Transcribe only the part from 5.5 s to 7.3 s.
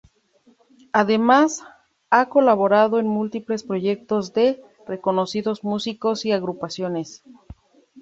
músicos y agrupaciones.